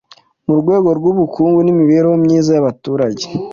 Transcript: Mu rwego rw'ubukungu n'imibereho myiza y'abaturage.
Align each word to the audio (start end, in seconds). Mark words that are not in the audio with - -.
Mu 0.45 0.53
rwego 0.61 0.89
rw'ubukungu 0.99 1.59
n'imibereho 1.61 2.15
myiza 2.25 2.49
y'abaturage. 2.53 3.25